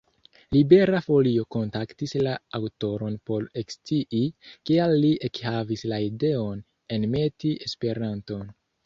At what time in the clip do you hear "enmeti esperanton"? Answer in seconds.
6.97-8.51